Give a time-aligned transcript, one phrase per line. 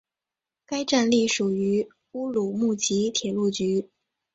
[0.65, 1.51] 该站隶属
[2.13, 3.87] 乌鲁木齐铁路局。